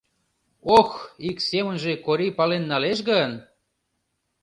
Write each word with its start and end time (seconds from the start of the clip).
Ох, 0.77 0.91
ик 1.29 1.37
семынже 1.49 1.93
Корий 2.05 2.33
пален 2.37 2.63
налеш 2.71 2.99
гын? 3.09 3.31